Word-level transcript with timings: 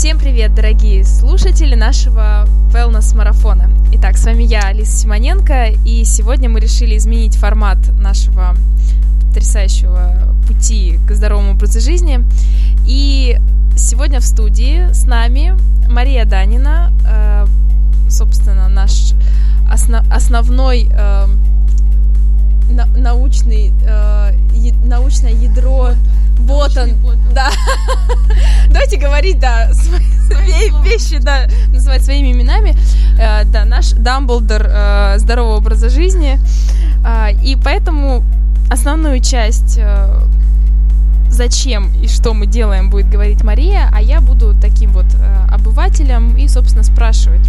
Всем 0.00 0.18
привет, 0.18 0.54
дорогие 0.54 1.04
слушатели 1.04 1.74
нашего 1.74 2.46
wellness-марафона. 2.72 3.68
Итак, 3.92 4.16
с 4.16 4.24
вами 4.24 4.44
я, 4.44 4.60
Алиса 4.60 4.96
Симоненко, 4.96 5.74
и 5.84 6.04
сегодня 6.04 6.48
мы 6.48 6.58
решили 6.58 6.96
изменить 6.96 7.36
формат 7.36 7.76
нашего 7.98 8.56
потрясающего 9.28 10.34
пути 10.48 10.98
к 11.06 11.12
здоровому 11.12 11.50
образу 11.50 11.80
жизни. 11.80 12.24
И 12.86 13.38
сегодня 13.76 14.20
в 14.20 14.24
студии 14.24 14.90
с 14.90 15.04
нами 15.04 15.52
Мария 15.86 16.24
Данина, 16.24 16.94
э, 17.06 17.46
собственно, 18.08 18.70
наш 18.70 19.12
основ, 19.70 20.02
основной 20.10 20.88
э, 20.90 21.26
на, 22.70 22.86
научный, 22.96 23.70
э, 23.86 24.32
научное 24.82 25.32
ядро. 25.32 25.90
Давайте 28.90 29.06
говорить, 29.06 29.38
да, 29.38 29.72
свои 29.72 30.70
вещи, 30.82 31.18
да, 31.18 31.46
называть 31.72 32.02
своими 32.04 32.32
именами. 32.32 32.74
Э, 33.20 33.44
да, 33.44 33.64
наш 33.64 33.92
Дамблдор 33.92 34.62
э, 34.66 35.18
здорового 35.18 35.58
образа 35.58 35.88
жизни. 35.88 36.40
Э, 37.04 37.32
и 37.40 37.54
поэтому 37.54 38.24
основную 38.68 39.20
часть 39.20 39.78
э, 39.78 40.26
зачем 41.28 41.92
и 42.02 42.08
что 42.08 42.34
мы 42.34 42.48
делаем, 42.48 42.90
будет 42.90 43.08
говорить 43.08 43.44
Мария, 43.44 43.88
а 43.92 44.02
я 44.02 44.20
буду 44.20 44.56
таким 44.60 44.90
вот 44.90 45.06
э, 45.14 45.46
обывателем 45.52 46.36
и, 46.36 46.48
собственно, 46.48 46.82
спрашивать, 46.82 47.46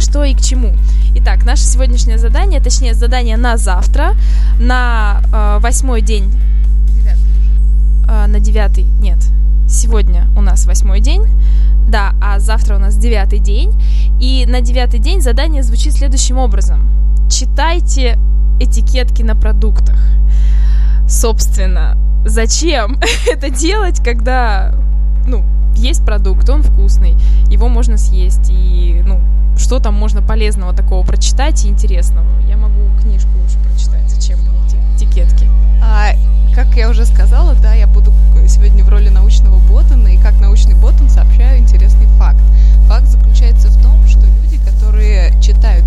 что 0.00 0.24
и 0.24 0.34
к 0.34 0.40
чему. 0.40 0.74
Итак, 1.14 1.44
наше 1.44 1.62
сегодняшнее 1.62 2.18
задание, 2.18 2.60
точнее, 2.60 2.94
задание 2.94 3.36
на 3.36 3.58
завтра, 3.58 4.16
на 4.58 5.22
э, 5.32 5.58
восьмой 5.60 6.02
день. 6.02 6.34
Э, 8.08 8.26
на 8.26 8.40
девятый, 8.40 8.86
нет, 8.98 9.18
сегодня 9.78 10.26
у 10.36 10.40
нас 10.40 10.66
восьмой 10.66 11.00
день, 11.00 11.22
да, 11.86 12.12
а 12.20 12.40
завтра 12.40 12.74
у 12.76 12.78
нас 12.80 12.96
девятый 12.96 13.38
день. 13.38 13.72
И 14.20 14.44
на 14.46 14.60
девятый 14.60 14.98
день 14.98 15.20
задание 15.20 15.62
звучит 15.62 15.94
следующим 15.94 16.36
образом. 16.36 16.90
Читайте 17.30 18.18
этикетки 18.58 19.22
на 19.22 19.36
продуктах. 19.36 19.96
Собственно, 21.08 21.96
зачем 22.26 22.98
это 23.32 23.50
делать, 23.50 24.02
когда, 24.02 24.74
ну, 25.26 25.44
есть 25.76 26.04
продукт, 26.04 26.50
он 26.50 26.64
вкусный, 26.64 27.16
его 27.48 27.68
можно 27.68 27.98
съесть, 27.98 28.50
и, 28.50 29.00
ну, 29.06 29.20
что 29.56 29.78
там 29.78 29.94
можно 29.94 30.22
полезного 30.22 30.74
такого 30.74 31.06
прочитать 31.06 31.64
и 31.64 31.68
интересного. 31.68 32.26
Я 32.48 32.56
могу 32.56 32.80
книжку 33.00 33.30
лучше 33.40 33.58
прочитать, 33.62 34.10
зачем 34.10 34.40
мне 34.40 34.50
эти 34.66 35.04
этикетки. 35.04 35.46
А, 35.80 36.14
как 36.52 36.76
я 36.76 36.90
уже 36.90 37.06
сказала, 37.06 37.54
да, 37.62 37.74
я 37.74 37.86
буду 37.86 38.12
сегодня 38.48 38.82
в 38.82 38.88
роли 38.88 39.10
научного 39.10 39.58
ботана, 39.58 40.08
и 40.08 40.16
как 40.16 40.40
научный 40.40 40.74
ботан 40.74 41.10
сообщаю 41.10 41.58
интересный 41.58 42.06
факт. 42.18 42.40
Факт 42.86 43.06
заключается 43.06 43.68
в 43.68 43.82
том, 43.82 44.06
что 44.06 44.20
люди, 44.20 44.58
которые 44.64 45.38
читают 45.42 45.84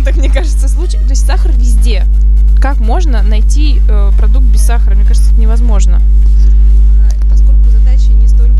95% 0.04 0.18
мне 0.18 0.30
кажется, 0.30 0.68
случаев, 0.68 1.02
то 1.02 1.10
есть 1.10 1.26
сахар 1.26 1.52
везде. 1.52 2.06
Как 2.60 2.78
можно 2.78 3.22
найти 3.22 3.80
э, 3.88 4.12
продукт 4.18 4.46
без 4.46 4.62
сахара? 4.62 4.94
Мне 4.94 5.04
кажется, 5.04 5.30
это 5.32 5.40
невозможно. 5.40 6.02
Поскольку 7.30 7.70
задача 7.70 8.12
не 8.12 8.28
столько 8.28 8.59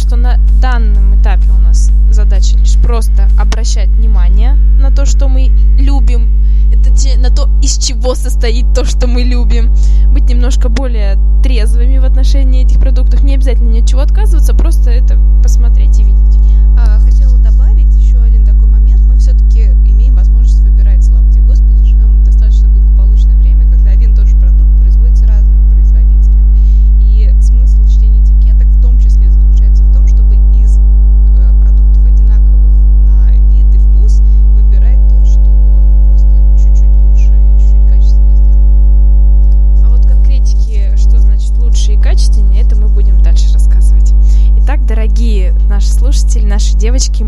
что 0.00 0.16
на 0.16 0.38
данном 0.60 1.20
этапе 1.20 1.50
у 1.56 1.60
нас 1.60 1.90
задача 2.10 2.56
лишь 2.56 2.76
просто 2.76 3.28
обращать 3.38 3.88
внимание 3.90 4.54
на 4.78 4.90
то, 4.90 5.04
что 5.04 5.28
мы 5.28 5.52
любим, 5.78 6.30
это 6.72 6.90
те, 6.90 7.18
на 7.18 7.30
то, 7.30 7.48
из 7.62 7.78
чего 7.78 8.14
состоит 8.14 8.72
то, 8.74 8.84
что 8.84 9.06
мы 9.06 9.22
любим, 9.22 9.74
быть 10.12 10.24
немножко 10.24 10.68
более 10.68 11.18
трезвыми 11.42 11.98
в 11.98 12.04
отношении 12.04 12.64
этих 12.64 12.80
продуктов, 12.80 13.22
не 13.22 13.34
обязательно 13.34 13.70
ни 13.70 13.80
от 13.80 13.88
чего 13.88 14.00
отказываться, 14.00 14.54
просто 14.54 14.90
это 14.90 15.18
посмотреть 15.42 15.98
и 16.00 16.04
видеть. 16.04 16.38
А, 16.78 16.98
хотела 17.00 17.36
добавить 17.38 17.94
еще 17.96 18.18
один 18.18 18.44
такой 18.44 18.68
момент. 18.68 19.00
Мы 19.02 19.16
все-таки 19.18 19.70
имеем 19.86 20.16
возможность 20.16 20.60
выбирать, 20.60 21.04
слава 21.04 21.30
тебе 21.30 21.42
Господи, 21.42 21.84
живем 21.84 22.20
в 22.20 22.24
достаточно 22.24 22.68
благополучное 22.68 23.36
время, 23.36 23.68
когда 23.70 23.90
один 23.90 24.12
и 24.12 24.16
тот 24.16 24.26
же 24.26 24.36
продукт 24.36 24.80
производится 24.80 25.26
разными 25.26 25.70
производителями. 25.70 26.58
И 27.00 27.34
смысл 27.40 27.84
чтения 27.86 28.22
этикеток 28.22 28.66
в 28.68 28.82
том 28.82 28.98
числе 28.98 29.30
заключается 29.30 29.82
в 29.84 29.92
том, 29.92 30.06
чтобы 30.06 30.36
из 30.54 30.78
э, 30.78 31.60
продуктов 31.60 32.04
одинаковых 32.06 32.72
на 33.04 33.32
вид 33.50 33.66
и 33.74 33.78
вкус 33.78 34.22
выбирать 34.54 35.00
то, 35.08 35.24
что 35.24 35.40
ну, 35.40 36.04
просто 36.06 36.26
чуть-чуть 36.56 36.96
лучше 36.96 37.34
и 37.34 37.58
чуть-чуть 37.60 37.88
качественнее 37.88 38.36
сделано. 38.36 39.86
А 39.86 39.88
вот 39.90 40.06
конкретики, 40.06 40.96
что 40.96 41.18
значит 41.18 41.56
лучше 41.58 41.92
и 41.92 42.00
качественнее, 42.00 42.62
это 42.62 42.76
мы 42.76 42.88
будем 42.88 43.20
дальше 43.22 43.52
рассказывать. 43.52 44.12
Итак, 44.58 44.79
дорогие 44.90 45.52
наши 45.68 45.86
слушатели, 45.86 46.44
наши 46.44 46.74
девочки, 46.76 47.24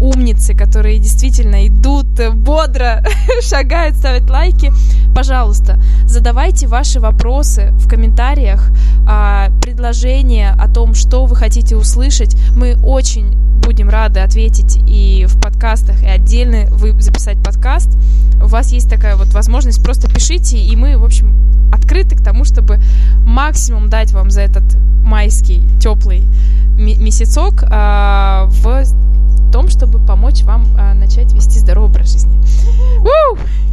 умницы, 0.00 0.54
которые 0.54 0.98
действительно 0.98 1.66
идут 1.66 2.18
э, 2.18 2.30
бодро, 2.30 3.04
шагают, 3.42 3.96
ставят 3.96 4.30
лайки, 4.30 4.72
пожалуйста, 5.14 5.78
задавайте 6.06 6.66
ваши 6.66 7.00
вопросы 7.00 7.70
в 7.72 7.86
комментариях, 7.86 8.70
а, 9.06 9.50
предложения 9.60 10.56
о 10.58 10.68
том, 10.72 10.94
что 10.94 11.26
вы 11.26 11.36
хотите 11.36 11.76
услышать. 11.76 12.34
Мы 12.56 12.78
очень 12.82 13.36
будем 13.62 13.88
рады 13.88 14.20
ответить 14.20 14.80
и 14.86 15.26
в 15.26 15.40
подкастах, 15.40 16.02
и 16.02 16.06
отдельно 16.06 16.66
вы 16.70 17.00
записать 17.00 17.42
подкаст. 17.42 17.88
У 18.42 18.46
вас 18.46 18.72
есть 18.72 18.90
такая 18.90 19.16
вот 19.16 19.28
возможность, 19.28 19.82
просто 19.82 20.12
пишите, 20.12 20.58
и 20.58 20.76
мы, 20.76 20.98
в 20.98 21.04
общем, 21.04 21.34
открыты 21.72 22.16
к 22.16 22.22
тому, 22.22 22.44
чтобы 22.44 22.80
максимум 23.24 23.88
дать 23.88 24.12
вам 24.12 24.30
за 24.30 24.42
этот 24.42 24.64
майский 25.04 25.62
теплый 25.80 26.24
месяцок 26.76 27.64
а, 27.70 28.46
в 28.48 28.84
том, 29.52 29.68
чтобы 29.68 30.04
помочь 30.04 30.42
вам 30.42 30.66
а, 30.78 30.94
начать 30.94 31.32
вести 31.32 31.58
здоровый 31.58 31.90
образ 31.90 32.12
жизни. 32.12 32.38
У-у-у! 33.00 33.72